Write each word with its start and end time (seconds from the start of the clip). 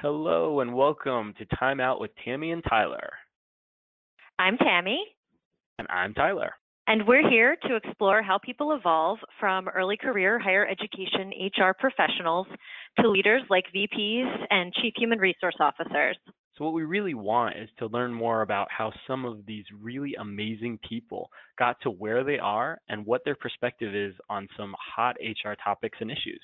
Hello 0.00 0.60
and 0.60 0.74
welcome 0.74 1.34
to 1.38 1.56
Time 1.56 1.80
Out 1.80 2.00
with 2.00 2.10
Tammy 2.24 2.50
and 2.52 2.62
Tyler. 2.68 3.10
I'm 4.38 4.58
Tammy, 4.58 5.02
And 5.78 5.88
I'm 5.90 6.12
Tyler. 6.12 6.52
and 6.86 7.06
we're 7.06 7.28
here 7.28 7.56
to 7.66 7.76
explore 7.76 8.22
how 8.22 8.38
people 8.38 8.72
evolve 8.72 9.18
from 9.40 9.68
early 9.68 9.96
career 9.96 10.38
higher 10.38 10.66
education 10.66 11.32
HR 11.58 11.72
professionals 11.78 12.46
to 13.00 13.08
leaders 13.08 13.42
like 13.48 13.64
VPs 13.74 14.46
and 14.50 14.72
chief 14.74 14.92
human 14.96 15.18
resource 15.18 15.56
officers. 15.60 16.16
So, 16.56 16.64
what 16.64 16.74
we 16.74 16.84
really 16.84 17.14
want 17.14 17.56
is 17.58 17.68
to 17.78 17.86
learn 17.86 18.12
more 18.12 18.42
about 18.42 18.68
how 18.70 18.92
some 19.06 19.24
of 19.24 19.44
these 19.46 19.64
really 19.80 20.14
amazing 20.20 20.78
people 20.88 21.28
got 21.58 21.76
to 21.82 21.90
where 21.90 22.22
they 22.24 22.38
are 22.38 22.78
and 22.88 23.04
what 23.04 23.22
their 23.24 23.34
perspective 23.36 23.94
is 23.94 24.14
on 24.30 24.46
some 24.56 24.74
hot 24.94 25.16
HR 25.20 25.52
topics 25.62 25.98
and 26.00 26.10
issues. 26.10 26.42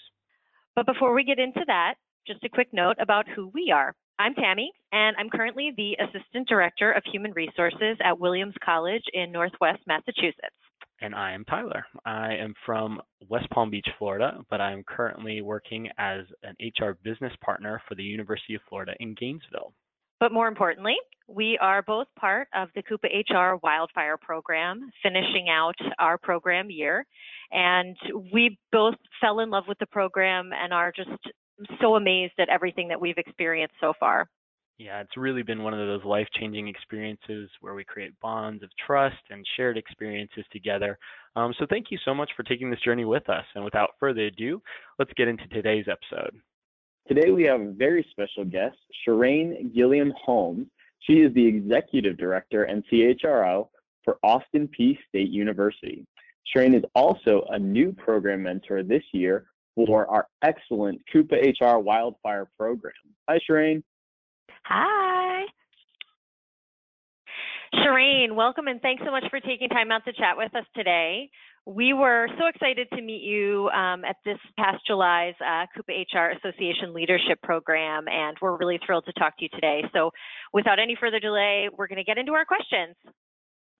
But 0.74 0.86
before 0.86 1.14
we 1.14 1.24
get 1.24 1.38
into 1.38 1.60
that, 1.66 1.94
just 2.26 2.44
a 2.44 2.48
quick 2.48 2.68
note 2.72 2.96
about 3.00 3.26
who 3.28 3.50
we 3.54 3.72
are. 3.74 3.94
I'm 4.18 4.34
Tammy, 4.34 4.70
and 4.92 5.16
I'm 5.18 5.28
currently 5.28 5.72
the 5.76 5.96
Assistant 6.00 6.48
Director 6.48 6.92
of 6.92 7.02
Human 7.10 7.32
Resources 7.32 7.96
at 8.04 8.18
Williams 8.18 8.54
College 8.64 9.02
in 9.12 9.32
Northwest 9.32 9.80
Massachusetts. 9.86 10.54
And 11.00 11.14
I 11.14 11.32
am 11.32 11.44
Tyler. 11.44 11.84
I 12.04 12.34
am 12.34 12.54
from 12.64 13.00
West 13.28 13.50
Palm 13.50 13.70
Beach, 13.70 13.88
Florida, 13.98 14.38
but 14.50 14.60
I 14.60 14.70
am 14.70 14.84
currently 14.84 15.42
working 15.42 15.88
as 15.98 16.20
an 16.44 16.54
HR 16.60 16.92
business 17.02 17.32
partner 17.44 17.82
for 17.88 17.96
the 17.96 18.04
University 18.04 18.54
of 18.54 18.60
Florida 18.68 18.92
in 19.00 19.14
Gainesville. 19.18 19.72
But 20.20 20.32
more 20.32 20.46
importantly, 20.46 20.94
we 21.26 21.58
are 21.60 21.82
both 21.82 22.06
part 22.16 22.46
of 22.54 22.68
the 22.76 22.82
CUPA 22.84 23.24
HR 23.28 23.58
Wildfire 23.64 24.16
Program, 24.16 24.88
finishing 25.02 25.48
out 25.50 25.74
our 25.98 26.16
program 26.16 26.70
year. 26.70 27.04
And 27.50 27.96
we 28.32 28.56
both 28.70 28.94
fell 29.20 29.40
in 29.40 29.50
love 29.50 29.64
with 29.66 29.78
the 29.80 29.86
program 29.86 30.52
and 30.52 30.72
are 30.72 30.92
just 30.94 31.10
so 31.80 31.96
amazed 31.96 32.34
at 32.38 32.48
everything 32.48 32.88
that 32.88 33.00
we've 33.00 33.18
experienced 33.18 33.74
so 33.80 33.92
far. 33.98 34.28
Yeah, 34.78 35.00
it's 35.00 35.16
really 35.16 35.42
been 35.42 35.62
one 35.62 35.74
of 35.74 35.86
those 35.86 36.04
life 36.04 36.26
changing 36.38 36.66
experiences 36.66 37.48
where 37.60 37.74
we 37.74 37.84
create 37.84 38.18
bonds 38.20 38.62
of 38.62 38.70
trust 38.84 39.22
and 39.30 39.46
shared 39.56 39.76
experiences 39.76 40.44
together. 40.50 40.98
Um, 41.36 41.54
so, 41.58 41.66
thank 41.68 41.90
you 41.90 41.98
so 42.04 42.14
much 42.14 42.30
for 42.36 42.42
taking 42.42 42.70
this 42.70 42.80
journey 42.80 43.04
with 43.04 43.28
us. 43.28 43.44
And 43.54 43.64
without 43.64 43.90
further 44.00 44.22
ado, 44.22 44.60
let's 44.98 45.12
get 45.16 45.28
into 45.28 45.46
today's 45.48 45.86
episode. 45.88 46.34
Today 47.08 47.30
we 47.30 47.42
have 47.44 47.60
a 47.60 47.72
very 47.72 48.06
special 48.10 48.44
guest, 48.44 48.76
Shireen 49.06 49.74
Gilliam 49.74 50.12
Holmes. 50.16 50.66
She 51.00 51.14
is 51.14 51.34
the 51.34 51.46
Executive 51.46 52.16
Director 52.16 52.64
and 52.64 52.84
CHRO 52.90 53.68
for 54.04 54.18
Austin 54.22 54.68
Peay 54.68 54.96
State 55.08 55.30
University. 55.30 56.06
Shireen 56.54 56.76
is 56.76 56.84
also 56.94 57.44
a 57.50 57.58
new 57.58 57.92
program 57.92 58.44
mentor 58.44 58.82
this 58.82 59.02
year 59.12 59.46
for 59.74 60.08
our 60.10 60.26
excellent 60.42 61.00
CUPA 61.12 61.54
HR 61.60 61.78
Wildfire 61.78 62.48
program. 62.58 62.92
Hi, 63.28 63.38
Shireen. 63.48 63.82
Hi. 64.64 65.44
Shireen, 67.74 68.34
welcome 68.34 68.68
and 68.68 68.80
thanks 68.82 69.02
so 69.04 69.10
much 69.10 69.24
for 69.30 69.40
taking 69.40 69.68
time 69.70 69.90
out 69.90 70.04
to 70.04 70.12
chat 70.12 70.36
with 70.36 70.54
us 70.54 70.64
today. 70.76 71.30
We 71.64 71.94
were 71.94 72.28
so 72.38 72.46
excited 72.46 72.88
to 72.90 73.00
meet 73.00 73.22
you 73.22 73.70
um, 73.70 74.04
at 74.04 74.16
this 74.24 74.36
past 74.58 74.84
July's 74.86 75.34
uh, 75.40 75.64
CUPA 75.74 76.04
HR 76.12 76.36
Association 76.36 76.92
Leadership 76.92 77.40
Program, 77.42 78.08
and 78.08 78.36
we're 78.42 78.56
really 78.56 78.78
thrilled 78.84 79.06
to 79.06 79.12
talk 79.12 79.38
to 79.38 79.44
you 79.44 79.48
today. 79.48 79.82
So, 79.94 80.10
without 80.52 80.80
any 80.80 80.96
further 81.00 81.20
delay, 81.20 81.68
we're 81.76 81.86
going 81.86 81.98
to 81.98 82.04
get 82.04 82.18
into 82.18 82.32
our 82.32 82.44
questions. 82.44 82.96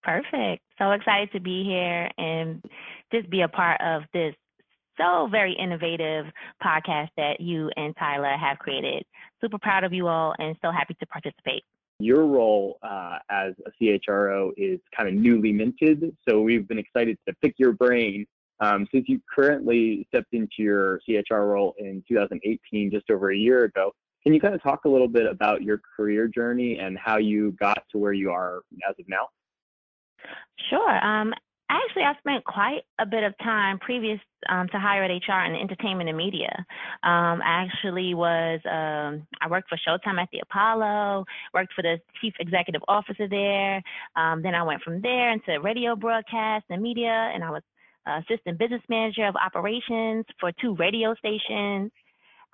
Perfect. 0.03 0.63
So 0.79 0.91
excited 0.91 1.31
to 1.33 1.41
be 1.41 1.65
here 1.65 2.11
and 2.19 2.63
just 3.13 3.31
be 3.31 3.43
a 3.43 3.49
part 3.49 3.81
of 3.81 4.03
this 4.13 4.35
so 4.99 5.29
very 5.31 5.53
innovative 5.55 6.27
podcast 6.63 7.09
that 7.17 7.41
you 7.41 7.71
and 7.77 7.95
Tyler 7.97 8.37
have 8.37 8.59
created. 8.59 9.05
Super 9.41 9.59
proud 9.59 9.85
of 9.85 9.93
you 9.93 10.09
all 10.09 10.35
and 10.39 10.57
so 10.63 10.71
happy 10.71 10.95
to 10.95 11.07
participate. 11.07 11.65
Your 11.99 12.27
role 12.27 12.79
uh, 12.83 13.19
as 13.31 13.55
a 13.67 13.71
CHRO 13.81 14.51
is 14.57 14.81
kind 14.97 15.09
of 15.09 15.15
newly 15.15 15.53
minted, 15.53 16.17
so 16.29 16.41
we've 16.41 16.67
been 16.67 16.79
excited 16.79 17.17
to 17.29 17.35
pick 17.43 17.55
your 17.59 17.73
brain. 17.73 18.27
Um, 18.61 18.87
since 18.93 19.07
you 19.09 19.21
currently 19.33 20.07
stepped 20.09 20.33
into 20.33 20.59
your 20.59 21.01
CHR 21.09 21.47
role 21.47 21.75
in 21.79 22.03
2018, 22.09 22.91
just 22.91 23.11
over 23.11 23.33
a 23.33 23.37
year 23.37 23.65
ago, 23.65 23.93
can 24.23 24.33
you 24.33 24.41
kind 24.41 24.55
of 24.55 24.63
talk 24.63 24.85
a 24.85 24.89
little 24.89 25.09
bit 25.09 25.27
about 25.27 25.63
your 25.63 25.81
career 25.97 26.29
journey 26.29 26.79
and 26.79 26.97
how 26.97 27.19
you 27.19 27.53
got 27.53 27.83
to 27.91 27.99
where 27.99 28.13
you 28.13 28.31
are 28.31 28.63
as 28.89 28.95
of 28.99 29.09
now? 29.09 29.29
Sure. 30.71 31.05
Um, 31.05 31.35
actually, 31.87 32.03
I 32.03 32.15
spent 32.19 32.45
quite 32.45 32.83
a 32.99 33.07
bit 33.07 33.23
of 33.25 33.37
time 33.39 33.79
previous 33.79 34.19
um, 34.49 34.69
to 34.73 34.79
higher 34.79 35.05
ed 35.05 35.11
HR 35.11 35.45
in 35.47 35.55
entertainment 35.55 36.09
and 36.09 36.19
media. 36.19 36.53
Um, 37.03 37.41
I 37.43 37.67
actually 37.67 38.15
was, 38.15 38.61
um, 38.65 39.27
I 39.41 39.49
worked 39.49 39.69
for 39.69 39.79
Showtime 39.79 40.21
at 40.21 40.29
the 40.33 40.41
Apollo, 40.41 41.25
worked 41.55 41.73
for 41.75 41.83
the 41.83 41.99
chief 42.21 42.35
executive 42.41 42.83
officer 42.89 43.29
there. 43.29 43.83
Um, 44.17 44.43
then 44.43 44.55
I 44.55 44.63
went 44.63 44.83
from 44.83 45.01
there 45.03 45.31
into 45.31 45.61
radio 45.63 45.95
broadcast 45.95 46.65
and 46.71 46.83
media, 46.83 47.31
and 47.35 47.45
I 47.45 47.51
was 47.51 47.63
uh, 48.07 48.21
assistant 48.27 48.59
business 48.59 48.83
manager 48.89 49.27
of 49.27 49.37
operations 49.37 50.25
for 50.41 50.51
two 50.61 50.75
radio 50.77 51.15
stations. 51.15 51.93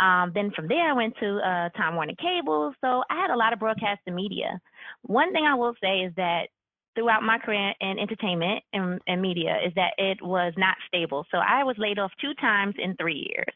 Um, 0.00 0.30
then 0.34 0.52
from 0.54 0.68
there, 0.68 0.90
I 0.90 0.92
went 0.92 1.14
to 1.20 1.38
uh, 1.38 1.68
Time 1.70 1.96
Warner 1.96 2.14
Cable. 2.20 2.72
So 2.80 3.02
I 3.10 3.20
had 3.20 3.30
a 3.30 3.36
lot 3.36 3.52
of 3.52 3.58
broadcast 3.58 4.00
and 4.06 4.14
media. 4.14 4.60
One 5.02 5.32
thing 5.32 5.44
I 5.44 5.54
will 5.54 5.74
say 5.82 6.00
is 6.00 6.12
that 6.16 6.48
throughout 6.98 7.22
my 7.22 7.38
career 7.38 7.72
in 7.80 7.96
entertainment 7.96 8.64
and, 8.72 9.00
and, 9.06 9.22
media 9.22 9.56
is 9.64 9.72
that 9.76 9.92
it 9.98 10.18
was 10.20 10.52
not 10.56 10.74
stable. 10.88 11.24
So 11.30 11.38
I 11.38 11.62
was 11.62 11.76
laid 11.78 12.00
off 12.00 12.10
two 12.20 12.34
times 12.40 12.74
in 12.76 12.96
three 12.96 13.30
years. 13.30 13.54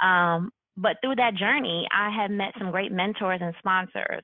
Um, 0.00 0.52
but 0.76 0.96
through 1.02 1.16
that 1.16 1.34
journey, 1.34 1.88
I 1.90 2.10
have 2.10 2.30
met 2.30 2.52
some 2.56 2.70
great 2.70 2.92
mentors 2.92 3.40
and 3.42 3.52
sponsors. 3.58 4.22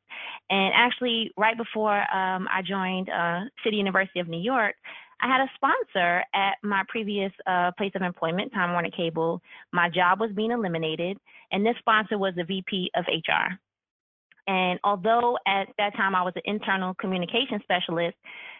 And 0.50 0.72
actually, 0.74 1.32
right 1.36 1.56
before 1.56 1.98
um, 2.14 2.46
I 2.48 2.62
joined 2.62 3.08
uh, 3.10 3.40
City 3.64 3.76
University 3.76 4.20
of 4.20 4.28
New 4.28 4.40
York, 4.40 4.76
I 5.20 5.26
had 5.26 5.40
a 5.40 5.50
sponsor 5.56 6.22
at 6.32 6.54
my 6.62 6.82
previous 6.88 7.32
uh, 7.46 7.72
place 7.76 7.92
of 7.96 8.02
employment, 8.02 8.52
Time 8.52 8.72
Warner 8.72 8.90
Cable. 8.96 9.42
My 9.72 9.90
job 9.90 10.20
was 10.20 10.30
being 10.34 10.50
eliminated, 10.52 11.18
and 11.50 11.66
this 11.66 11.74
sponsor 11.80 12.18
was 12.18 12.34
the 12.36 12.44
VP 12.44 12.90
of 12.94 13.04
HR. 13.08 13.58
And 14.50 14.80
although 14.82 15.38
at 15.46 15.68
that 15.78 15.94
time 15.96 16.16
I 16.16 16.22
was 16.22 16.32
an 16.34 16.42
internal 16.44 16.92
communication 16.94 17.60
specialist, 17.62 18.16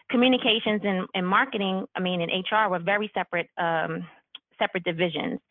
communications 0.09 0.79
and, 0.85 1.05
and 1.13 1.27
marketing, 1.27 1.85
I 1.97 1.99
mean, 1.99 2.21
in 2.21 2.29
HR 2.29 2.69
were 2.69 2.79
very 2.79 3.11
separate, 3.13 3.49
um, 3.57 4.07
separate 4.57 4.85
divisions. 4.85 5.41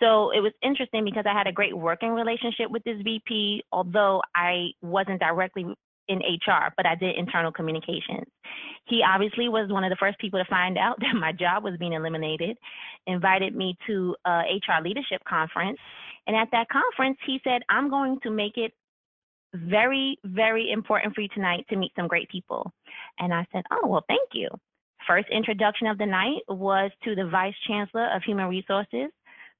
So 0.00 0.32
it 0.32 0.40
was 0.40 0.50
interesting 0.64 1.04
because 1.04 1.26
I 1.28 1.32
had 1.32 1.46
a 1.46 1.52
great 1.52 1.78
working 1.78 2.10
relationship 2.10 2.70
with 2.70 2.82
this 2.82 3.00
VP, 3.04 3.62
although 3.70 4.20
I 4.34 4.70
wasn't 4.82 5.20
directly 5.20 5.64
in 6.08 6.18
HR, 6.18 6.72
but 6.76 6.86
I 6.86 6.96
did 6.96 7.16
internal 7.16 7.52
communications. 7.52 8.26
He 8.86 9.00
obviously 9.08 9.48
was 9.48 9.70
one 9.70 9.84
of 9.84 9.90
the 9.90 9.96
first 9.96 10.18
people 10.18 10.42
to 10.42 10.50
find 10.50 10.76
out 10.76 10.98
that 11.00 11.14
my 11.14 11.30
job 11.30 11.62
was 11.62 11.74
being 11.78 11.92
eliminated, 11.92 12.58
invited 13.06 13.54
me 13.54 13.76
to 13.86 14.16
a 14.26 14.42
HR 14.58 14.82
leadership 14.82 15.22
conference. 15.24 15.78
And 16.26 16.34
at 16.34 16.48
that 16.50 16.66
conference, 16.68 17.18
he 17.24 17.40
said, 17.44 17.62
I'm 17.68 17.88
going 17.88 18.18
to 18.24 18.30
make 18.30 18.56
it 18.56 18.72
very, 19.54 20.18
very 20.24 20.70
important 20.70 21.14
for 21.14 21.20
you 21.20 21.28
tonight 21.34 21.64
to 21.70 21.76
meet 21.76 21.92
some 21.96 22.08
great 22.08 22.28
people. 22.28 22.70
And 23.18 23.32
I 23.32 23.46
said, 23.52 23.62
Oh, 23.70 23.86
well, 23.86 24.04
thank 24.08 24.30
you. 24.32 24.48
First 25.06 25.26
introduction 25.30 25.86
of 25.86 25.98
the 25.98 26.06
night 26.06 26.42
was 26.48 26.90
to 27.04 27.14
the 27.14 27.26
Vice 27.26 27.54
Chancellor 27.66 28.08
of 28.14 28.22
Human 28.22 28.48
Resources 28.48 29.10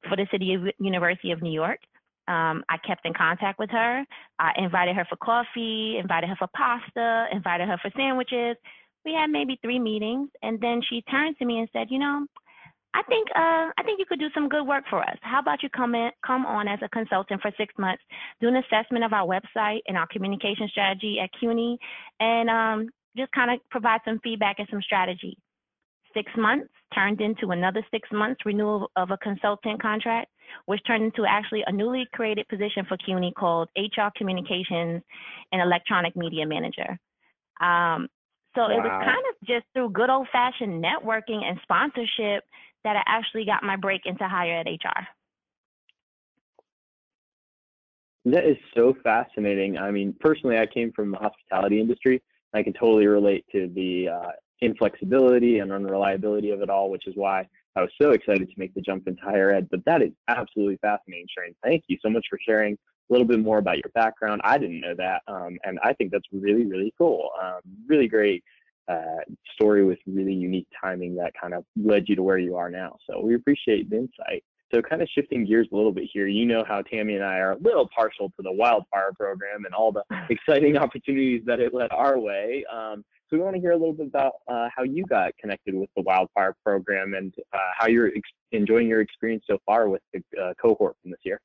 for 0.08 0.16
the 0.16 0.26
City 0.30 0.54
of 0.54 0.62
University 0.78 1.32
of 1.32 1.42
New 1.42 1.52
York. 1.52 1.78
Um, 2.26 2.64
I 2.70 2.78
kept 2.86 3.04
in 3.04 3.12
contact 3.12 3.58
with 3.58 3.70
her. 3.70 4.04
I 4.38 4.52
invited 4.56 4.96
her 4.96 5.04
for 5.08 5.16
coffee, 5.16 5.98
invited 5.98 6.30
her 6.30 6.36
for 6.36 6.48
pasta, 6.56 7.26
invited 7.32 7.68
her 7.68 7.78
for 7.82 7.90
sandwiches. 7.96 8.56
We 9.04 9.12
had 9.12 9.28
maybe 9.28 9.58
three 9.60 9.78
meetings, 9.78 10.30
and 10.42 10.58
then 10.60 10.80
she 10.88 11.02
turned 11.10 11.36
to 11.38 11.44
me 11.44 11.58
and 11.58 11.68
said, 11.74 11.90
"You 11.90 11.98
know, 11.98 12.26
I 12.94 13.02
think 13.02 13.28
uh, 13.34 13.74
I 13.76 13.82
think 13.84 13.98
you 13.98 14.06
could 14.08 14.20
do 14.20 14.28
some 14.32 14.48
good 14.48 14.64
work 14.64 14.84
for 14.88 15.02
us. 15.02 15.18
How 15.22 15.40
about 15.40 15.62
you 15.62 15.68
come 15.68 15.96
in, 15.96 16.10
come 16.24 16.46
on 16.46 16.68
as 16.68 16.78
a 16.82 16.88
consultant 16.88 17.42
for 17.42 17.50
six 17.58 17.74
months, 17.76 18.02
do 18.40 18.46
an 18.46 18.56
assessment 18.56 19.04
of 19.04 19.12
our 19.12 19.26
website 19.26 19.80
and 19.88 19.96
our 19.96 20.06
communication 20.06 20.68
strategy 20.68 21.18
at 21.20 21.30
CUNY, 21.40 21.76
and 22.20 22.48
um, 22.48 22.88
just 23.16 23.32
kind 23.32 23.50
of 23.50 23.58
provide 23.68 24.00
some 24.04 24.20
feedback 24.22 24.56
and 24.58 24.68
some 24.70 24.80
strategy. 24.80 25.36
Six 26.14 26.30
months 26.38 26.68
turned 26.94 27.20
into 27.20 27.50
another 27.50 27.84
six 27.90 28.08
months 28.12 28.40
renewal 28.46 28.88
of 28.94 29.10
a 29.10 29.16
consultant 29.16 29.82
contract, 29.82 30.30
which 30.66 30.80
turned 30.86 31.02
into 31.02 31.24
actually 31.28 31.64
a 31.66 31.72
newly 31.72 32.06
created 32.14 32.46
position 32.46 32.84
for 32.86 32.96
CUNY 32.96 33.32
called 33.36 33.68
HR 33.76 34.10
Communications 34.16 35.02
and 35.50 35.60
Electronic 35.60 36.14
Media 36.14 36.46
Manager. 36.46 36.96
Um, 37.60 38.08
so 38.54 38.62
wow. 38.62 38.70
it 38.70 38.78
was 38.78 39.02
kind 39.04 39.24
of 39.30 39.46
just 39.48 39.66
through 39.72 39.90
good 39.90 40.10
old 40.10 40.28
fashioned 40.30 40.84
networking 40.84 41.42
and 41.42 41.58
sponsorship 41.64 42.44
that 42.84 42.96
I 42.96 43.02
actually 43.06 43.44
got 43.44 43.62
my 43.62 43.76
break 43.76 44.02
into 44.04 44.28
higher 44.28 44.58
ed 44.60 44.68
HR. 44.68 45.06
That 48.26 48.44
is 48.44 48.56
so 48.74 48.94
fascinating. 49.02 49.76
I 49.76 49.90
mean, 49.90 50.14
personally, 50.18 50.58
I 50.58 50.66
came 50.66 50.92
from 50.92 51.10
the 51.10 51.18
hospitality 51.18 51.80
industry. 51.80 52.22
I 52.54 52.62
can 52.62 52.72
totally 52.72 53.06
relate 53.06 53.44
to 53.52 53.70
the 53.74 54.08
uh, 54.08 54.30
inflexibility 54.62 55.58
and 55.58 55.72
unreliability 55.72 56.50
of 56.50 56.62
it 56.62 56.70
all, 56.70 56.90
which 56.90 57.06
is 57.06 57.14
why 57.16 57.46
I 57.76 57.82
was 57.82 57.90
so 58.00 58.12
excited 58.12 58.48
to 58.48 58.54
make 58.56 58.72
the 58.74 58.80
jump 58.80 59.08
into 59.08 59.22
higher 59.22 59.50
ed. 59.50 59.68
But 59.70 59.84
that 59.84 60.00
is 60.00 60.12
absolutely 60.28 60.78
fascinating, 60.80 61.26
Shireen. 61.26 61.54
Thank 61.62 61.84
you 61.88 61.98
so 62.00 62.08
much 62.08 62.24
for 62.30 62.38
sharing 62.46 62.74
a 62.74 63.12
little 63.12 63.26
bit 63.26 63.40
more 63.40 63.58
about 63.58 63.76
your 63.76 63.90
background. 63.94 64.40
I 64.44 64.56
didn't 64.56 64.80
know 64.80 64.94
that, 64.96 65.22
um, 65.26 65.58
and 65.64 65.78
I 65.82 65.92
think 65.92 66.10
that's 66.10 66.26
really, 66.32 66.64
really 66.64 66.94
cool. 66.96 67.30
Um, 67.42 67.60
really 67.86 68.08
great 68.08 68.42
uh, 68.88 69.22
story 69.54 69.84
with 69.84 69.98
really 70.06 70.32
unique 70.32 70.68
timing 70.80 71.14
that 71.16 71.32
kind 71.40 71.54
of 71.54 71.64
led 71.76 72.08
you 72.08 72.16
to 72.16 72.22
where 72.22 72.38
you 72.38 72.56
are 72.56 72.70
now. 72.70 72.96
So 73.08 73.20
we 73.20 73.34
appreciate 73.34 73.90
the 73.90 73.96
insight. 73.96 74.44
So 74.72 74.82
kind 74.82 75.02
of 75.02 75.08
shifting 75.14 75.46
gears 75.46 75.68
a 75.72 75.76
little 75.76 75.92
bit 75.92 76.08
here, 76.12 76.26
you 76.26 76.46
know 76.46 76.64
how 76.66 76.82
Tammy 76.82 77.14
and 77.14 77.24
I 77.24 77.36
are 77.38 77.52
a 77.52 77.58
little 77.58 77.88
partial 77.94 78.28
to 78.30 78.42
the 78.42 78.50
wildfire 78.50 79.12
program 79.12 79.64
and 79.66 79.74
all 79.74 79.92
the 79.92 80.02
exciting 80.30 80.76
opportunities 80.76 81.42
that 81.46 81.60
it 81.60 81.72
led 81.72 81.92
our 81.92 82.18
way. 82.18 82.64
Um, 82.72 83.04
so 83.28 83.36
we 83.36 83.42
want 83.42 83.54
to 83.54 83.60
hear 83.60 83.70
a 83.70 83.76
little 83.76 83.92
bit 83.92 84.06
about 84.06 84.34
uh, 84.48 84.68
how 84.74 84.82
you 84.82 85.04
got 85.06 85.36
connected 85.38 85.74
with 85.74 85.90
the 85.96 86.02
wildfire 86.02 86.54
program 86.64 87.14
and 87.14 87.32
uh, 87.52 87.58
how 87.78 87.86
you're 87.86 88.10
enjoying 88.52 88.88
your 88.88 89.00
experience 89.00 89.44
so 89.48 89.58
far 89.64 89.88
with 89.88 90.02
the 90.12 90.22
uh, 90.40 90.54
cohort 90.60 90.96
from 91.02 91.10
this 91.10 91.20
year. 91.24 91.40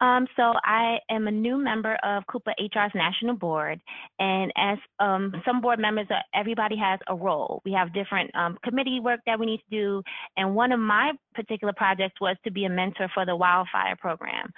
Um, 0.00 0.26
so 0.36 0.54
I 0.64 0.98
am 1.10 1.28
a 1.28 1.30
new 1.30 1.58
member 1.58 1.96
of 2.02 2.24
CUPA 2.26 2.52
HR's 2.58 2.92
national 2.94 3.34
board, 3.34 3.80
and 4.18 4.52
as 4.56 4.78
um, 4.98 5.32
some 5.44 5.60
board 5.60 5.78
members, 5.78 6.06
uh, 6.10 6.20
everybody 6.34 6.76
has 6.76 6.98
a 7.08 7.14
role. 7.14 7.60
We 7.64 7.72
have 7.72 7.92
different 7.92 8.34
um, 8.34 8.56
committee 8.64 9.00
work 9.00 9.20
that 9.26 9.38
we 9.38 9.46
need 9.46 9.58
to 9.58 9.70
do, 9.70 10.02
and 10.36 10.54
one 10.54 10.72
of 10.72 10.80
my 10.80 11.12
particular 11.34 11.74
projects 11.76 12.20
was 12.20 12.36
to 12.44 12.50
be 12.50 12.64
a 12.64 12.70
mentor 12.70 13.08
for 13.12 13.26
the 13.26 13.36
wildfire 13.36 13.96
program. 13.96 14.50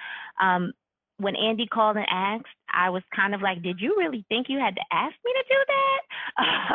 When 1.23 1.37
Andy 1.37 1.67
called 1.67 1.97
and 1.97 2.07
asked, 2.11 2.47
I 2.75 2.91
was 2.91 3.03
kind 3.15 3.35
of 3.35 3.43
like, 3.43 3.63
"Did 3.63 3.81
you 3.81 3.95
really 3.99 4.25
think 4.29 4.49
you 4.49 4.59
had 4.59 4.75
to 4.75 4.83
ask 4.93 5.15
me 5.25 5.33
to 5.33 5.45
do 5.49 5.61
that?" 5.69 6.01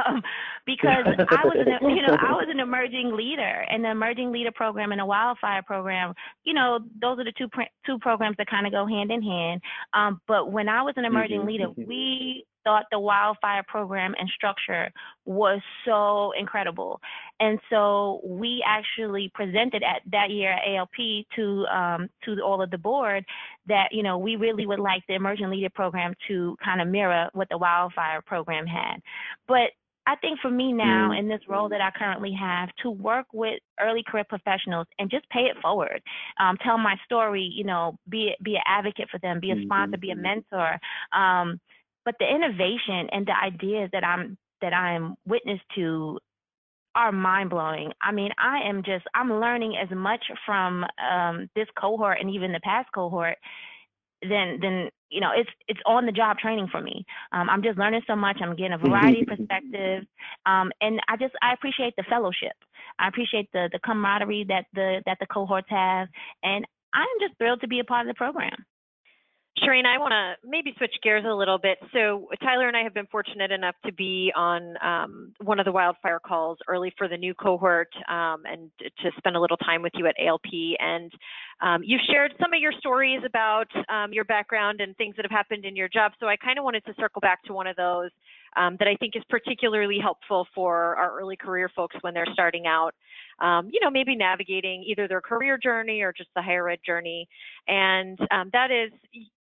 Um, 0.07 0.21
because 0.65 1.05
I 1.07 1.43
was, 1.43 1.65
an, 1.65 1.89
you 1.89 2.05
know, 2.05 2.15
I 2.19 2.31
was 2.33 2.47
an 2.49 2.59
emerging 2.59 3.15
leader, 3.15 3.65
and 3.69 3.83
the 3.83 3.89
emerging 3.89 4.31
leader 4.31 4.51
program 4.51 4.91
and 4.91 4.99
the 4.99 5.05
wildfire 5.05 5.63
program, 5.63 6.13
you 6.43 6.53
know, 6.53 6.79
those 7.01 7.17
are 7.19 7.23
the 7.23 7.33
two 7.37 7.47
two 7.85 7.97
programs 7.99 8.35
that 8.37 8.47
kind 8.47 8.67
of 8.67 8.73
go 8.73 8.85
hand 8.85 9.11
in 9.11 9.21
hand. 9.21 9.61
Um, 9.93 10.21
but 10.27 10.51
when 10.51 10.69
I 10.69 10.83
was 10.83 10.93
an 10.97 11.05
emerging 11.05 11.39
mm-hmm. 11.39 11.47
leader, 11.47 11.67
mm-hmm. 11.67 11.87
we 11.87 12.45
thought 12.67 12.83
the 12.91 12.99
wildfire 12.99 13.63
program 13.65 14.13
and 14.19 14.29
structure 14.35 14.91
was 15.23 15.61
so 15.85 16.33
incredible. 16.37 16.99
And 17.39 17.59
so 17.69 18.19
we 18.25 18.61
actually 18.67 19.31
presented 19.33 19.83
at 19.83 20.01
that 20.11 20.31
year 20.31 20.51
at 20.51 20.67
ALP 20.67 21.25
to 21.37 21.65
um, 21.67 22.09
to 22.25 22.41
all 22.41 22.61
of 22.61 22.69
the 22.69 22.77
board 22.77 23.23
that 23.67 23.87
you 23.91 24.03
know 24.03 24.17
we 24.17 24.35
really 24.35 24.65
would 24.65 24.79
like 24.79 25.03
the 25.07 25.15
emerging 25.15 25.49
leader 25.49 25.69
program 25.73 26.13
to 26.27 26.57
kind 26.63 26.81
of 26.81 26.89
mirror 26.89 27.29
what 27.31 27.47
the 27.49 27.57
wildfire 27.57 28.21
program 28.21 28.67
had. 28.67 28.97
But 29.47 29.71
I 30.07 30.15
think 30.15 30.39
for 30.39 30.49
me 30.49 30.71
now, 30.71 31.11
mm. 31.11 31.19
in 31.19 31.27
this 31.27 31.41
role 31.49 31.67
that 31.69 31.81
I 31.81 31.91
currently 31.91 32.33
have, 32.39 32.69
to 32.81 32.89
work 32.89 33.27
with 33.33 33.59
early 33.79 34.03
career 34.07 34.23
professionals 34.27 34.87
and 34.99 35.11
just 35.11 35.29
pay 35.29 35.41
it 35.41 35.57
forward, 35.61 36.01
um, 36.39 36.57
tell 36.63 36.77
my 36.77 36.95
story, 37.05 37.43
you 37.43 37.65
know, 37.65 37.97
be 38.09 38.33
be 38.41 38.55
an 38.55 38.61
advocate 38.65 39.09
for 39.11 39.19
them, 39.19 39.39
be 39.39 39.51
a 39.51 39.61
sponsor, 39.63 39.97
be 39.97 40.11
a 40.11 40.13
mm-hmm. 40.15 40.21
mentor. 40.23 40.79
Um, 41.13 41.59
but 42.07 42.15
the 42.21 42.25
innovation 42.25 43.09
and 43.11 43.27
the 43.27 43.35
ideas 43.35 43.89
that 43.91 44.05
I'm 44.05 44.37
that 44.61 44.73
I'm 44.73 45.15
witness 45.25 45.59
to 45.75 46.19
are 46.95 47.11
mind 47.11 47.49
blowing. 47.49 47.91
I 48.01 48.13
mean, 48.13 48.29
I 48.39 48.61
am 48.69 48.81
just 48.81 49.03
I'm 49.13 49.29
learning 49.29 49.75
as 49.75 49.89
much 49.93 50.23
from 50.45 50.85
um, 51.11 51.49
this 51.53 51.67
cohort 51.77 52.19
and 52.21 52.29
even 52.29 52.53
the 52.53 52.61
past 52.63 52.87
cohort 52.95 53.35
than 54.21 54.59
than 54.61 54.89
you 55.09 55.19
know 55.19 55.31
it's 55.35 55.49
it's 55.67 55.81
on 55.85 56.05
the 56.05 56.13
job 56.13 56.37
training 56.37 56.69
for 56.71 56.79
me. 56.81 57.05
Um, 57.33 57.49
I'm 57.49 57.61
just 57.61 57.77
learning 57.77 58.03
so 58.07 58.15
much. 58.15 58.37
I'm 58.41 58.55
getting 58.55 58.71
a 58.71 58.77
variety 58.77 59.23
of 59.23 59.27
perspectives, 59.37 60.07
um, 60.45 60.71
and 60.79 61.01
I 61.09 61.17
just 61.17 61.33
I 61.41 61.51
appreciate 61.51 61.93
the 61.97 62.05
fellowship. 62.09 62.55
I 62.99 63.09
appreciate 63.09 63.49
the 63.51 63.67
the 63.69 63.79
camaraderie 63.79 64.45
that 64.47 64.67
the 64.73 65.03
that 65.05 65.17
the 65.19 65.27
cohorts 65.27 65.69
have, 65.71 66.07
and 66.41 66.65
I'm 66.93 67.19
just 67.19 67.37
thrilled 67.37 67.59
to 67.61 67.67
be 67.67 67.81
a 67.81 67.83
part 67.83 68.07
of 68.07 68.15
the 68.15 68.17
program. 68.17 68.65
Shireen, 69.63 69.85
I 69.85 69.97
want 69.97 70.11
to 70.11 70.47
maybe 70.47 70.73
switch 70.77 70.93
gears 71.01 71.25
a 71.27 71.33
little 71.33 71.57
bit. 71.57 71.77
So 71.91 72.29
Tyler 72.41 72.67
and 72.67 72.77
I 72.77 72.83
have 72.83 72.93
been 72.93 73.07
fortunate 73.07 73.51
enough 73.51 73.75
to 73.85 73.91
be 73.91 74.31
on 74.35 74.75
um, 74.83 75.33
one 75.43 75.59
of 75.59 75.65
the 75.65 75.71
wildfire 75.71 76.19
calls 76.19 76.59
early 76.67 76.93
for 76.97 77.07
the 77.07 77.17
new 77.17 77.33
cohort 77.33 77.89
um, 78.07 78.43
and 78.45 78.69
to 78.79 79.11
spend 79.17 79.35
a 79.35 79.39
little 79.39 79.57
time 79.57 79.81
with 79.81 79.93
you 79.95 80.05
at 80.07 80.15
ALP. 80.23 80.45
And 80.79 81.11
um, 81.61 81.81
you've 81.83 82.01
shared 82.09 82.33
some 82.39 82.53
of 82.53 82.59
your 82.59 82.71
stories 82.79 83.21
about 83.25 83.67
um, 83.89 84.13
your 84.13 84.25
background 84.25 84.79
and 84.79 84.95
things 84.97 85.15
that 85.15 85.25
have 85.25 85.31
happened 85.31 85.65
in 85.65 85.75
your 85.75 85.89
job. 85.89 86.11
So 86.19 86.27
I 86.27 86.35
kind 86.37 86.59
of 86.59 86.63
wanted 86.63 86.85
to 86.85 86.93
circle 86.99 87.19
back 87.19 87.43
to 87.45 87.53
one 87.53 87.67
of 87.67 87.75
those 87.75 88.11
um, 88.57 88.75
that 88.79 88.87
I 88.87 88.95
think 88.95 89.15
is 89.15 89.23
particularly 89.29 89.99
helpful 90.01 90.47
for 90.55 90.95
our 90.95 91.19
early 91.19 91.35
career 91.35 91.69
folks 91.75 91.95
when 92.01 92.13
they're 92.13 92.27
starting 92.33 92.65
out, 92.65 92.91
um, 93.39 93.69
you 93.71 93.79
know, 93.81 93.91
maybe 93.91 94.15
navigating 94.15 94.83
either 94.87 95.07
their 95.07 95.21
career 95.21 95.59
journey 95.61 96.01
or 96.01 96.11
just 96.11 96.29
the 96.35 96.41
higher 96.41 96.67
ed 96.69 96.79
journey. 96.85 97.27
And 97.67 98.17
um, 98.31 98.49
that 98.53 98.71
is, 98.71 98.91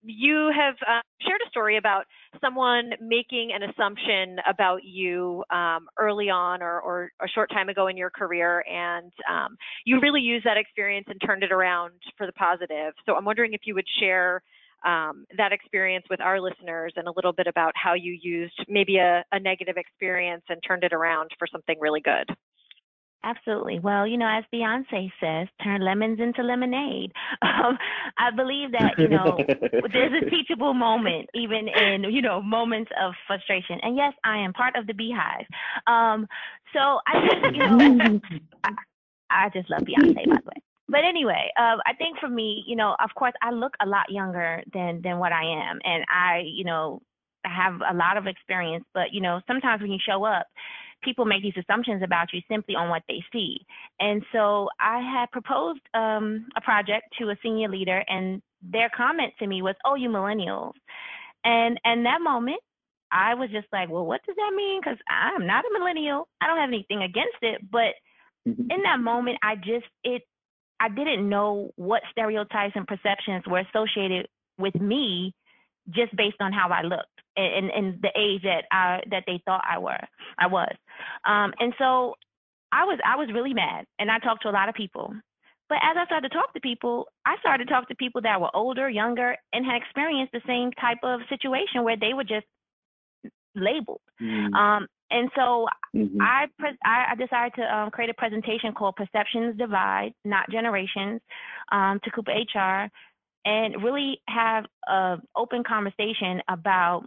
you 0.02 0.50
have 0.54 0.74
uh, 0.82 1.00
shared 1.20 1.40
a 1.46 1.50
story 1.50 1.76
about 1.76 2.04
someone 2.40 2.90
making 3.00 3.50
an 3.54 3.70
assumption 3.70 4.36
about 4.48 4.82
you 4.84 5.44
um, 5.50 5.86
early 5.98 6.28
on 6.28 6.62
or, 6.62 6.80
or, 6.80 7.10
a 7.22 7.28
short 7.28 7.50
time 7.50 7.68
ago 7.68 7.86
in 7.86 7.96
your 7.96 8.10
career, 8.10 8.64
and 8.70 9.12
um, 9.30 9.56
you 9.84 10.00
really 10.00 10.20
used 10.20 10.44
that 10.44 10.56
experience 10.56 11.06
and 11.08 11.20
turned 11.24 11.42
it 11.42 11.52
around 11.52 11.92
for 12.18 12.26
the 12.26 12.32
positive. 12.32 12.92
So 13.06 13.14
I'm 13.14 13.24
wondering 13.24 13.52
if 13.54 13.60
you 13.64 13.74
would 13.74 13.86
share 14.00 14.42
um, 14.84 15.24
that 15.36 15.52
experience 15.52 16.04
with 16.10 16.20
our 16.20 16.40
listeners 16.40 16.92
and 16.96 17.08
a 17.08 17.12
little 17.14 17.32
bit 17.32 17.46
about 17.46 17.72
how 17.74 17.94
you 17.94 18.18
used 18.20 18.58
maybe 18.68 18.96
a, 18.96 19.24
a 19.32 19.40
negative 19.40 19.76
experience 19.76 20.44
and 20.48 20.60
turned 20.66 20.84
it 20.84 20.92
around 20.92 21.30
for 21.38 21.46
something 21.50 21.76
really 21.80 22.00
good. 22.00 22.34
Absolutely. 23.24 23.78
Well, 23.78 24.06
you 24.06 24.18
know, 24.18 24.28
as 24.28 24.44
Beyonce 24.52 25.10
says, 25.18 25.48
turn 25.62 25.80
lemons 25.80 26.20
into 26.20 26.42
lemonade. 26.42 27.12
Um, 27.42 27.78
I 28.18 28.30
believe 28.30 28.72
that, 28.72 28.98
you 28.98 29.08
know, 29.08 29.38
there's 29.92 30.12
a 30.22 30.28
teachable 30.28 30.74
moment, 30.74 31.30
even 31.34 31.68
in, 31.68 32.04
you 32.04 32.20
know, 32.20 32.42
moments 32.42 32.90
of 33.00 33.14
frustration. 33.26 33.78
And 33.82 33.96
yes, 33.96 34.12
I 34.24 34.38
am 34.38 34.52
part 34.52 34.76
of 34.76 34.86
the 34.86 34.92
BeyHive. 34.92 35.46
Um, 35.90 36.26
so 36.74 37.00
I 37.06 37.26
just, 37.26 37.54
you 37.56 37.66
know, 37.66 38.20
I, 38.64 38.72
I 39.30 39.48
just 39.50 39.70
love 39.70 39.82
Beyonce, 39.82 40.14
by 40.14 40.22
the 40.24 40.42
way 40.46 40.63
but 40.88 41.00
anyway, 41.04 41.50
uh, 41.56 41.78
I 41.86 41.94
think 41.96 42.18
for 42.18 42.28
me, 42.28 42.62
you 42.66 42.76
know, 42.76 42.94
of 43.02 43.10
course, 43.14 43.32
I 43.42 43.50
look 43.50 43.74
a 43.80 43.86
lot 43.86 44.10
younger 44.10 44.62
than 44.72 45.00
than 45.02 45.18
what 45.18 45.32
I 45.32 45.44
am, 45.44 45.78
and 45.82 46.04
I, 46.08 46.42
you 46.44 46.64
know, 46.64 47.00
have 47.44 47.80
a 47.88 47.94
lot 47.94 48.16
of 48.16 48.26
experience. 48.26 48.84
But 48.92 49.12
you 49.12 49.20
know, 49.20 49.40
sometimes 49.46 49.80
when 49.80 49.92
you 49.92 49.98
show 50.06 50.24
up, 50.24 50.46
people 51.02 51.24
make 51.24 51.42
these 51.42 51.56
assumptions 51.56 52.02
about 52.02 52.32
you 52.32 52.40
simply 52.50 52.74
on 52.74 52.90
what 52.90 53.02
they 53.08 53.24
see. 53.32 53.64
And 53.98 54.22
so 54.32 54.68
I 54.78 55.00
had 55.00 55.30
proposed 55.30 55.80
um, 55.94 56.48
a 56.56 56.60
project 56.60 57.06
to 57.18 57.30
a 57.30 57.36
senior 57.42 57.68
leader, 57.68 58.04
and 58.06 58.42
their 58.62 58.90
comment 58.94 59.32
to 59.38 59.46
me 59.46 59.62
was, 59.62 59.76
"Oh, 59.86 59.94
you 59.94 60.10
millennials," 60.10 60.74
and 61.44 61.80
and 61.84 62.04
that 62.04 62.20
moment. 62.20 62.60
I 63.12 63.34
was 63.34 63.48
just 63.50 63.68
like, 63.72 63.88
well, 63.90 64.04
what 64.04 64.22
does 64.26 64.34
that 64.34 64.52
mean? 64.56 64.80
Because 64.80 64.98
I'm 65.08 65.46
not 65.46 65.64
a 65.64 65.78
millennial. 65.78 66.26
I 66.40 66.48
don't 66.48 66.58
have 66.58 66.68
anything 66.68 67.02
against 67.02 67.38
it, 67.42 67.60
but 67.70 67.94
mm-hmm. 68.48 68.68
in 68.68 68.82
that 68.82 68.98
moment, 68.98 69.38
I 69.40 69.54
just 69.54 69.86
it 70.02 70.22
I 70.84 70.88
didn't 70.90 71.26
know 71.26 71.70
what 71.76 72.02
stereotypes 72.10 72.74
and 72.74 72.86
perceptions 72.86 73.44
were 73.46 73.60
associated 73.60 74.28
with 74.58 74.74
me 74.74 75.32
just 75.88 76.14
based 76.14 76.36
on 76.40 76.52
how 76.52 76.68
I 76.68 76.82
looked 76.82 77.08
and, 77.36 77.70
and 77.70 78.02
the 78.02 78.10
age 78.14 78.42
that 78.42 78.64
I 78.70 79.00
that 79.10 79.24
they 79.26 79.40
thought 79.46 79.64
I 79.68 79.78
were 79.78 79.98
I 80.38 80.46
was. 80.46 80.74
Um, 81.26 81.54
and 81.58 81.72
so 81.78 82.14
I 82.70 82.84
was 82.84 82.98
I 83.04 83.16
was 83.16 83.30
really 83.32 83.54
mad 83.54 83.86
and 83.98 84.10
I 84.10 84.18
talked 84.18 84.42
to 84.42 84.50
a 84.50 84.58
lot 84.58 84.68
of 84.68 84.74
people. 84.74 85.14
But 85.70 85.78
as 85.82 85.96
I 85.96 86.04
started 86.04 86.28
to 86.28 86.34
talk 86.34 86.52
to 86.52 86.60
people, 86.60 87.06
I 87.24 87.36
started 87.40 87.66
to 87.66 87.72
talk 87.72 87.88
to 87.88 87.94
people 87.94 88.20
that 88.20 88.38
were 88.38 88.54
older, 88.54 88.90
younger, 88.90 89.36
and 89.54 89.64
had 89.64 89.80
experienced 89.80 90.32
the 90.32 90.42
same 90.46 90.70
type 90.72 90.98
of 91.02 91.20
situation 91.30 91.82
where 91.82 91.96
they 91.96 92.12
were 92.12 92.24
just 92.24 92.44
labeled. 93.54 94.02
Mm. 94.20 94.52
Um, 94.52 94.86
and 95.14 95.30
so 95.36 95.68
mm-hmm. 95.94 96.20
I, 96.20 96.46
pre- 96.58 96.76
I 96.84 97.14
decided 97.14 97.52
to 97.58 97.62
um, 97.62 97.90
create 97.92 98.10
a 98.10 98.14
presentation 98.14 98.72
called 98.72 98.96
Perceptions 98.96 99.56
Divide, 99.56 100.12
Not 100.24 100.50
Generations, 100.50 101.20
um, 101.70 102.00
to 102.02 102.10
CUPA 102.10 102.32
HR, 102.52 102.90
and 103.44 103.84
really 103.84 104.20
have 104.26 104.64
an 104.88 105.22
open 105.36 105.62
conversation 105.62 106.42
about 106.48 107.04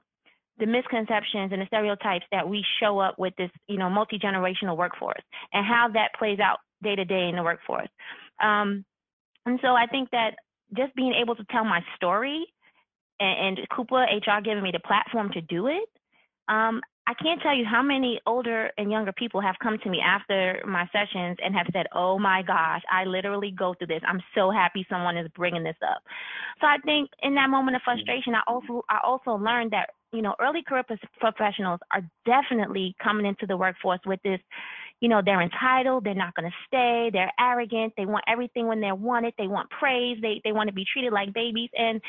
the 0.57 0.65
misconceptions 0.65 1.51
and 1.51 1.61
the 1.61 1.65
stereotypes 1.67 2.25
that 2.31 2.47
we 2.47 2.63
show 2.79 2.97
up 2.97 3.19
with 3.19 3.33
this, 3.37 3.51
you 3.67 3.77
know, 3.77 3.89
multi-generational 3.89 4.77
workforce 4.77 5.21
and 5.51 5.65
how 5.65 5.89
that 5.93 6.11
plays 6.17 6.39
out 6.39 6.59
day 6.81 6.95
to 6.95 7.03
day 7.03 7.27
in 7.27 7.35
the 7.35 7.43
workforce. 7.43 7.89
Um, 8.41 8.85
and 9.45 9.59
so 9.61 9.75
I 9.75 9.85
think 9.87 10.11
that 10.11 10.31
just 10.77 10.95
being 10.95 11.13
able 11.13 11.35
to 11.35 11.43
tell 11.51 11.65
my 11.65 11.81
story 11.97 12.45
and, 13.19 13.57
and 13.57 13.67
CUPA 13.69 14.05
HR 14.25 14.41
giving 14.41 14.63
me 14.63 14.71
the 14.71 14.79
platform 14.79 15.29
to 15.33 15.41
do 15.41 15.67
it, 15.67 15.89
um, 16.47 16.81
I 17.07 17.13
can't 17.13 17.41
tell 17.41 17.55
you 17.55 17.63
how 17.63 17.81
many 17.81 18.19
older 18.25 18.69
and 18.77 18.91
younger 18.91 19.13
people 19.13 19.39
have 19.39 19.55
come 19.63 19.77
to 19.81 19.89
me 19.89 20.01
after 20.05 20.61
my 20.67 20.89
sessions 20.91 21.37
and 21.41 21.55
have 21.55 21.67
said, 21.71 21.87
"Oh 21.93 22.19
my 22.19 22.41
gosh, 22.41 22.81
I 22.91 23.05
literally 23.05 23.51
go 23.51 23.73
through 23.73 23.87
this. 23.87 24.01
I'm 24.05 24.21
so 24.35 24.51
happy 24.51 24.85
someone 24.89 25.15
is 25.15 25.29
bringing 25.29 25.63
this 25.63 25.77
up." 25.81 26.03
So 26.59 26.67
I 26.67 26.77
think 26.83 27.09
in 27.23 27.33
that 27.35 27.49
moment 27.49 27.77
of 27.77 27.81
mm-hmm. 27.83 27.91
frustration, 27.91 28.35
I 28.35 28.41
also 28.45 28.83
I 28.89 28.99
also 29.05 29.31
learned 29.35 29.71
that 29.71 29.91
you 30.11 30.21
know 30.21 30.35
early 30.41 30.63
career 30.63 30.83
professionals 31.17 31.79
are 31.91 32.03
definitely 32.25 32.93
coming 33.01 33.25
into 33.25 33.45
the 33.45 33.55
workforce 33.55 34.01
with 34.05 34.21
this, 34.23 34.41
you 34.99 35.09
know, 35.09 35.21
they're 35.23 35.41
entitled, 35.41 36.03
they're 36.03 36.15
not 36.15 36.33
going 36.33 36.49
to 36.49 36.55
stay, 36.67 37.09
they're 37.11 37.31
arrogant, 37.39 37.93
they 37.97 38.05
want 38.05 38.23
everything 38.27 38.67
when 38.67 38.81
they 38.81 38.91
want 38.91 39.25
it, 39.25 39.33
they 39.37 39.47
want 39.47 39.69
praise, 39.69 40.17
they 40.21 40.41
they 40.43 40.51
want 40.51 40.67
to 40.67 40.73
be 40.73 40.85
treated 40.91 41.13
like 41.13 41.33
babies. 41.33 41.69
And, 41.77 42.01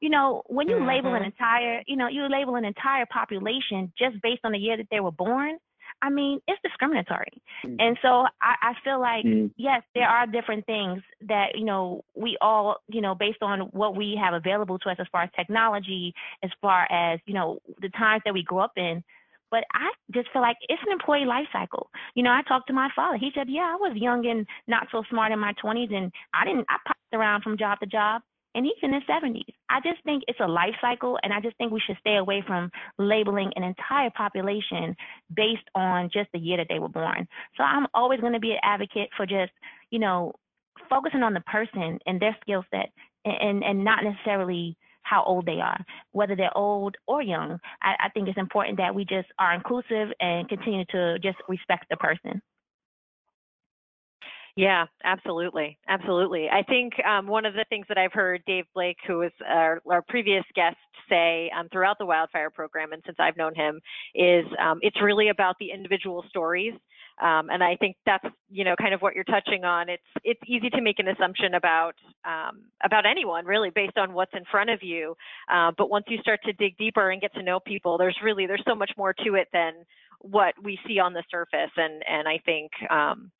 you 0.00 0.10
know, 0.10 0.42
when 0.46 0.68
you 0.68 0.76
mm-hmm. 0.76 0.86
label 0.86 1.14
an 1.14 1.22
mm-hmm. 1.22 1.26
entire, 1.26 1.82
you 1.86 1.96
know, 1.96 2.08
you 2.08 2.28
label 2.28 2.56
an 2.56 2.64
entire 2.64 3.06
population 3.06 3.92
just 3.98 4.20
based 4.22 4.40
on 4.44 4.52
the 4.52 4.58
year 4.58 4.76
that 4.76 4.86
they 4.90 5.00
were 5.00 5.10
born, 5.10 5.58
I 6.02 6.10
mean, 6.10 6.40
it's 6.46 6.60
discriminatory. 6.62 7.42
Mm-hmm. 7.64 7.76
And 7.80 7.98
so 8.02 8.26
I, 8.40 8.54
I 8.62 8.72
feel 8.84 9.00
like, 9.00 9.24
mm-hmm. 9.24 9.46
yes, 9.56 9.82
there 9.94 10.08
are 10.08 10.26
different 10.26 10.66
things 10.66 11.02
that, 11.22 11.56
you 11.56 11.64
know, 11.64 12.04
we 12.14 12.36
all, 12.40 12.76
you 12.88 13.00
know, 13.00 13.14
based 13.14 13.42
on 13.42 13.60
what 13.72 13.96
we 13.96 14.18
have 14.22 14.34
available 14.34 14.78
to 14.80 14.90
us 14.90 14.96
as 15.00 15.06
far 15.10 15.22
as 15.22 15.30
technology, 15.34 16.14
as 16.42 16.50
far 16.60 16.86
as, 16.90 17.18
you 17.26 17.34
know, 17.34 17.60
the 17.80 17.88
times 17.90 18.22
that 18.24 18.34
we 18.34 18.42
grew 18.42 18.58
up 18.58 18.72
in. 18.76 19.02
But 19.50 19.64
I 19.72 19.90
just 20.12 20.28
feel 20.32 20.42
like 20.42 20.56
it's 20.68 20.82
an 20.86 20.92
employee 20.92 21.24
life 21.24 21.46
cycle. 21.52 21.90
You 22.14 22.22
know, 22.22 22.30
I 22.30 22.42
talked 22.48 22.66
to 22.68 22.72
my 22.72 22.88
father. 22.96 23.16
He 23.16 23.30
said, 23.34 23.46
Yeah, 23.48 23.74
I 23.74 23.76
was 23.76 23.96
young 23.96 24.26
and 24.26 24.46
not 24.66 24.88
so 24.90 25.02
smart 25.10 25.32
in 25.32 25.38
my 25.38 25.52
20s, 25.62 25.94
and 25.94 26.12
I 26.34 26.44
didn't, 26.44 26.66
I 26.68 26.76
popped 26.86 27.00
around 27.12 27.42
from 27.42 27.58
job 27.58 27.78
to 27.80 27.86
job 27.86 28.22
and 28.56 28.64
he's 28.64 28.74
in 28.82 28.92
his 28.92 29.02
70s. 29.02 29.44
I 29.68 29.80
just 29.80 30.02
think 30.04 30.24
it's 30.26 30.40
a 30.40 30.48
life 30.48 30.74
cycle, 30.80 31.18
and 31.22 31.32
I 31.32 31.40
just 31.40 31.56
think 31.58 31.70
we 31.70 31.82
should 31.86 31.98
stay 32.00 32.16
away 32.16 32.42
from 32.44 32.70
labeling 32.98 33.52
an 33.54 33.62
entire 33.62 34.10
population 34.16 34.96
based 35.36 35.68
on 35.74 36.08
just 36.10 36.30
the 36.32 36.38
year 36.38 36.56
that 36.56 36.66
they 36.70 36.78
were 36.78 36.88
born. 36.88 37.28
So 37.56 37.62
I'm 37.62 37.86
always 37.92 38.20
going 38.20 38.32
to 38.32 38.40
be 38.40 38.52
an 38.52 38.58
advocate 38.62 39.10
for 39.14 39.26
just, 39.26 39.52
you 39.90 39.98
know, 39.98 40.32
focusing 40.88 41.22
on 41.22 41.34
the 41.34 41.40
person 41.40 41.98
and 42.06 42.18
their 42.18 42.34
skill 42.40 42.64
set 42.70 42.88
and, 43.26 43.62
and 43.62 43.84
not 43.84 44.02
necessarily 44.02 44.76
how 45.08 45.22
old 45.24 45.46
they 45.46 45.60
are, 45.60 45.78
whether 46.12 46.34
they're 46.34 46.56
old 46.56 46.96
or 47.06 47.22
young. 47.22 47.58
I, 47.82 47.94
I 48.06 48.08
think 48.10 48.28
it's 48.28 48.38
important 48.38 48.78
that 48.78 48.94
we 48.94 49.04
just 49.04 49.28
are 49.38 49.54
inclusive 49.54 50.08
and 50.20 50.48
continue 50.48 50.84
to 50.86 51.18
just 51.20 51.38
respect 51.48 51.86
the 51.90 51.96
person. 51.96 52.42
Yeah, 54.56 54.86
absolutely. 55.04 55.78
Absolutely. 55.86 56.48
I 56.48 56.62
think 56.62 56.94
um, 57.04 57.26
one 57.26 57.44
of 57.44 57.52
the 57.52 57.66
things 57.68 57.84
that 57.88 57.98
I've 57.98 58.12
heard 58.12 58.42
Dave 58.46 58.64
Blake, 58.74 58.96
who 59.06 59.18
was 59.18 59.30
our, 59.46 59.82
our 59.88 60.02
previous 60.08 60.44
guest, 60.54 60.78
say 61.08 61.50
um, 61.58 61.68
throughout 61.70 61.98
the 61.98 62.06
wildfire 62.06 62.50
program, 62.50 62.92
and 62.92 63.02
since 63.06 63.16
I've 63.18 63.36
known 63.36 63.54
him, 63.54 63.80
is 64.14 64.44
um, 64.62 64.78
it's 64.82 65.00
really 65.02 65.28
about 65.28 65.56
the 65.58 65.70
individual 65.70 66.24
stories. 66.28 66.74
Um, 67.20 67.48
and 67.48 67.64
I 67.64 67.76
think 67.76 67.96
that's 68.04 68.26
you 68.50 68.64
know 68.64 68.74
kind 68.76 68.92
of 68.92 69.00
what 69.00 69.14
you're 69.14 69.24
touching 69.24 69.64
on. 69.64 69.88
It's 69.88 70.02
it's 70.22 70.40
easy 70.46 70.68
to 70.70 70.82
make 70.82 70.98
an 70.98 71.08
assumption 71.08 71.54
about 71.54 71.94
um, 72.24 72.64
about 72.84 73.06
anyone 73.06 73.46
really 73.46 73.70
based 73.70 73.96
on 73.96 74.12
what's 74.12 74.32
in 74.34 74.44
front 74.50 74.70
of 74.70 74.82
you. 74.82 75.16
Uh, 75.52 75.72
but 75.78 75.88
once 75.88 76.04
you 76.08 76.18
start 76.18 76.40
to 76.44 76.52
dig 76.52 76.76
deeper 76.76 77.10
and 77.10 77.20
get 77.20 77.32
to 77.34 77.42
know 77.42 77.58
people, 77.58 77.96
there's 77.96 78.18
really 78.22 78.46
there's 78.46 78.64
so 78.68 78.74
much 78.74 78.90
more 78.98 79.14
to 79.24 79.34
it 79.34 79.48
than 79.52 79.72
what 80.20 80.54
we 80.62 80.78
see 80.86 80.98
on 80.98 81.14
the 81.14 81.22
surface. 81.30 81.72
And 81.76 82.02
and 82.06 82.28
I 82.28 82.38
think 82.44 82.70
um, 82.90 83.30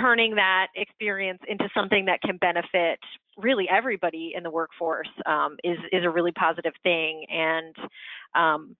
turning 0.00 0.36
that 0.36 0.68
experience 0.74 1.40
into 1.48 1.68
something 1.74 2.06
that 2.06 2.20
can 2.22 2.36
benefit 2.38 2.98
really 3.36 3.66
everybody 3.68 4.32
in 4.36 4.42
the 4.42 4.50
workforce 4.50 5.08
um, 5.26 5.56
is 5.64 5.78
is 5.92 6.04
a 6.04 6.10
really 6.10 6.32
positive 6.32 6.74
thing 6.82 7.24
and 7.28 7.74
um, 8.34 8.76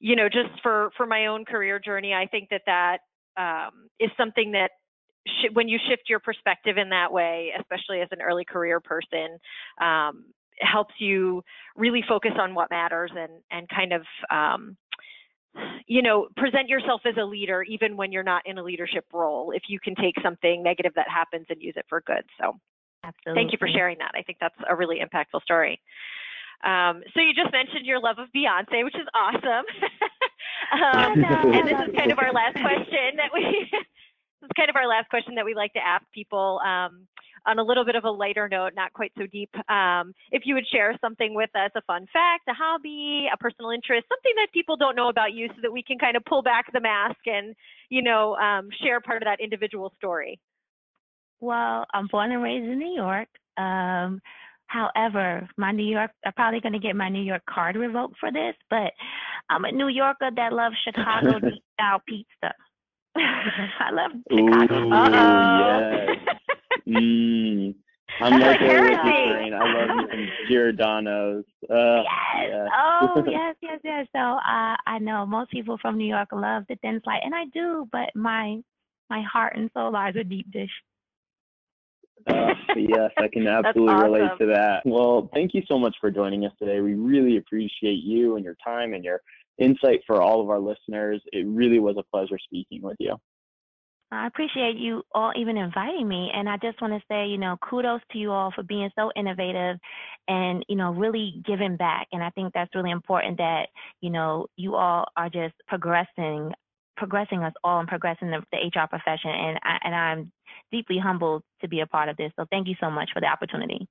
you 0.00 0.16
know 0.16 0.28
just 0.28 0.60
for 0.62 0.90
for 0.96 1.06
my 1.06 1.26
own 1.26 1.44
career 1.44 1.78
journey 1.78 2.12
i 2.12 2.26
think 2.26 2.48
that 2.50 2.62
that 2.66 2.98
um, 3.36 3.88
is 4.00 4.10
something 4.16 4.52
that 4.52 4.70
sh- 5.26 5.52
when 5.52 5.68
you 5.68 5.78
shift 5.88 6.02
your 6.08 6.20
perspective 6.20 6.76
in 6.78 6.88
that 6.90 7.12
way 7.12 7.52
especially 7.58 8.00
as 8.00 8.08
an 8.10 8.20
early 8.20 8.44
career 8.44 8.80
person 8.80 9.38
um, 9.80 10.26
helps 10.60 10.94
you 10.98 11.42
really 11.76 12.02
focus 12.08 12.32
on 12.38 12.54
what 12.54 12.70
matters 12.70 13.10
and 13.16 13.32
and 13.50 13.68
kind 13.68 13.92
of 13.92 14.02
um, 14.30 14.76
you 15.86 16.02
know, 16.02 16.28
present 16.36 16.68
yourself 16.68 17.02
as 17.04 17.14
a 17.20 17.24
leader 17.24 17.62
even 17.62 17.96
when 17.96 18.12
you're 18.12 18.22
not 18.22 18.42
in 18.46 18.58
a 18.58 18.62
leadership 18.62 19.04
role. 19.12 19.52
If 19.52 19.64
you 19.68 19.78
can 19.78 19.94
take 19.94 20.14
something 20.22 20.62
negative 20.62 20.92
that 20.96 21.08
happens 21.08 21.46
and 21.48 21.60
use 21.62 21.74
it 21.76 21.86
for 21.88 22.00
good. 22.00 22.24
So, 22.40 22.58
Absolutely. 23.04 23.40
thank 23.40 23.52
you 23.52 23.58
for 23.58 23.68
sharing 23.68 23.98
that. 23.98 24.12
I 24.14 24.22
think 24.22 24.38
that's 24.40 24.56
a 24.68 24.74
really 24.74 25.00
impactful 25.00 25.42
story. 25.42 25.80
Um, 26.64 27.02
so 27.12 27.20
you 27.20 27.34
just 27.34 27.52
mentioned 27.52 27.84
your 27.84 28.00
love 28.00 28.18
of 28.18 28.28
Beyonce, 28.34 28.84
which 28.84 28.96
is 28.96 29.06
awesome. 29.14 29.66
um, 30.72 31.24
and 31.52 31.68
this 31.68 31.78
is 31.78 31.94
kind 31.94 32.10
of 32.10 32.18
our 32.18 32.32
last 32.32 32.54
question 32.54 33.20
that 33.20 33.30
we. 33.32 33.68
this 34.40 34.48
is 34.48 34.56
kind 34.56 34.70
of 34.70 34.76
our 34.76 34.88
last 34.88 35.08
question 35.10 35.34
that 35.34 35.44
we 35.44 35.54
like 35.54 35.72
to 35.74 35.84
ask 35.84 36.04
people. 36.12 36.60
Um, 36.64 37.06
on 37.46 37.58
a 37.58 37.62
little 37.62 37.84
bit 37.84 37.94
of 37.94 38.04
a 38.04 38.10
lighter 38.10 38.48
note, 38.48 38.72
not 38.74 38.92
quite 38.94 39.12
so 39.18 39.26
deep, 39.26 39.50
um, 39.68 40.14
if 40.30 40.42
you 40.46 40.54
would 40.54 40.66
share 40.66 40.96
something 41.00 41.34
with 41.34 41.50
us, 41.54 41.70
a 41.76 41.82
fun 41.82 42.06
fact, 42.10 42.48
a 42.48 42.54
hobby, 42.54 43.28
a 43.32 43.36
personal 43.36 43.70
interest, 43.70 44.06
something 44.08 44.32
that 44.36 44.48
people 44.54 44.76
don't 44.76 44.96
know 44.96 45.08
about 45.08 45.34
you 45.34 45.48
so 45.48 45.60
that 45.60 45.70
we 45.70 45.82
can 45.82 45.98
kind 45.98 46.16
of 46.16 46.24
pull 46.24 46.42
back 46.42 46.72
the 46.72 46.80
mask 46.80 47.18
and, 47.26 47.54
you 47.90 48.02
know, 48.02 48.34
um, 48.36 48.68
share 48.82 49.00
part 49.00 49.22
of 49.22 49.26
that 49.26 49.40
individual 49.40 49.92
story. 49.98 50.40
Well, 51.40 51.84
I'm 51.92 52.06
born 52.08 52.32
and 52.32 52.42
raised 52.42 52.64
in 52.64 52.78
New 52.78 52.94
York. 52.94 53.28
Um, 53.56 54.20
however, 54.66 55.48
my 55.56 55.72
New 55.72 55.86
York, 55.86 56.10
I'm 56.24 56.32
probably 56.32 56.60
going 56.60 56.72
to 56.72 56.78
get 56.78 56.96
my 56.96 57.08
New 57.08 57.22
York 57.22 57.42
card 57.48 57.76
revoked 57.76 58.18
for 58.18 58.32
this, 58.32 58.54
but 58.70 58.92
I'm 59.50 59.64
a 59.64 59.72
New 59.72 59.88
Yorker 59.88 60.30
that 60.34 60.52
loves 60.52 60.76
Chicago 60.84 61.38
deep 61.40 61.62
style 61.74 62.00
pizza. 62.08 62.54
I 63.16 63.90
love 63.92 64.10
Chicago. 64.30 64.74
Ooh, 64.84 65.60
yes. 65.60 66.18
Mm. 66.86 67.74
I'm 68.20 68.40
like 68.40 68.60
there 68.60 68.82
with 68.82 68.90
you, 68.92 69.54
I 69.54 69.86
love 69.86 70.10
you 70.12 70.26
Giordano's. 70.48 71.44
Uh, 71.68 72.02
yes. 72.02 72.48
yes. 72.48 72.68
Oh, 72.78 73.24
yes, 73.26 73.56
yes, 73.62 73.80
yes. 73.82 74.06
So 74.14 74.18
uh, 74.18 74.76
I 74.86 74.98
know 75.00 75.26
most 75.26 75.50
people 75.50 75.78
from 75.80 75.96
New 75.96 76.06
York 76.06 76.28
love 76.32 76.64
the 76.68 76.76
thin 76.76 77.00
slice, 77.02 77.20
and 77.24 77.34
I 77.34 77.44
do, 77.52 77.88
but 77.90 78.10
my 78.14 78.60
my 79.10 79.22
heart 79.22 79.56
and 79.56 79.70
soul 79.74 79.92
lies 79.92 80.14
a 80.16 80.24
deep 80.24 80.50
dish. 80.52 80.70
Uh, 82.26 82.54
yes, 82.76 83.10
I 83.18 83.28
can 83.32 83.46
absolutely 83.48 83.94
awesome. 83.94 84.12
relate 84.12 84.30
to 84.40 84.46
that. 84.46 84.82
Well, 84.84 85.30
thank 85.34 85.54
you 85.54 85.62
so 85.68 85.78
much 85.78 85.96
for 86.00 86.10
joining 86.10 86.44
us 86.44 86.52
today. 86.58 86.80
We 86.80 86.94
really 86.94 87.36
appreciate 87.36 88.02
you 88.02 88.36
and 88.36 88.44
your 88.44 88.56
time 88.64 88.94
and 88.94 89.04
your 89.04 89.20
insight 89.58 90.00
for 90.06 90.20
all 90.20 90.40
of 90.40 90.50
our 90.50 90.60
listeners. 90.60 91.22
It 91.32 91.46
really 91.46 91.78
was 91.78 91.96
a 91.98 92.02
pleasure 92.02 92.38
speaking 92.38 92.82
with 92.82 92.96
you. 92.98 93.16
I 94.14 94.26
appreciate 94.26 94.76
you 94.76 95.02
all 95.12 95.32
even 95.36 95.56
inviting 95.56 96.06
me. 96.06 96.30
And 96.32 96.48
I 96.48 96.56
just 96.58 96.80
want 96.80 96.92
to 96.92 97.02
say, 97.08 97.26
you 97.26 97.38
know, 97.38 97.56
kudos 97.68 98.00
to 98.12 98.18
you 98.18 98.30
all 98.30 98.52
for 98.54 98.62
being 98.62 98.90
so 98.96 99.10
innovative 99.16 99.78
and, 100.28 100.64
you 100.68 100.76
know, 100.76 100.92
really 100.92 101.42
giving 101.44 101.76
back. 101.76 102.06
And 102.12 102.22
I 102.22 102.30
think 102.30 102.52
that's 102.54 102.74
really 102.74 102.92
important 102.92 103.38
that, 103.38 103.68
you 104.00 104.10
know, 104.10 104.46
you 104.56 104.76
all 104.76 105.06
are 105.16 105.28
just 105.28 105.54
progressing, 105.66 106.52
progressing 106.96 107.42
us 107.42 107.52
all 107.62 107.80
and 107.80 107.88
progressing 107.88 108.30
the, 108.30 108.42
the 108.52 108.58
HR 108.58 108.86
profession. 108.88 109.30
And, 109.30 109.58
I, 109.62 109.78
and 109.84 109.94
I'm 109.94 110.32
deeply 110.70 110.98
humbled 110.98 111.42
to 111.60 111.68
be 111.68 111.80
a 111.80 111.86
part 111.86 112.08
of 112.08 112.16
this. 112.16 112.32
So 112.36 112.46
thank 112.50 112.68
you 112.68 112.74
so 112.80 112.90
much 112.90 113.10
for 113.12 113.20
the 113.20 113.26
opportunity. 113.26 113.88